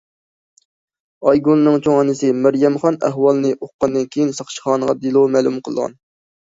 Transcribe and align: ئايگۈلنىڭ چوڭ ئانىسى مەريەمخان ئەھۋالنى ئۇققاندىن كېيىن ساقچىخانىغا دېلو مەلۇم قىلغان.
ئايگۈلنىڭ 1.31 1.77
چوڭ 1.89 1.99
ئانىسى 1.99 2.33
مەريەمخان 2.47 2.99
ئەھۋالنى 3.11 3.53
ئۇققاندىن 3.61 4.11
كېيىن 4.17 4.35
ساقچىخانىغا 4.43 5.01
دېلو 5.07 5.27
مەلۇم 5.39 5.65
قىلغان. 5.71 5.99